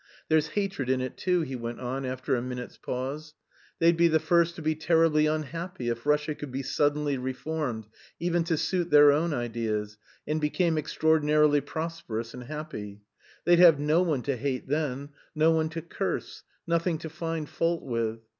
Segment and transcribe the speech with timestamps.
[0.29, 3.35] "There's hatred in it, too," he went on, after a minute's pause.
[3.77, 7.85] "They'd be the first to be terribly unhappy if Russia could be suddenly reformed,
[8.19, 13.03] even to suit their own ideas, and became extraordinarily prosperous and happy.
[13.45, 17.83] They'd have no one to hate then, no one to curse, nothing to find fault
[17.83, 18.21] with.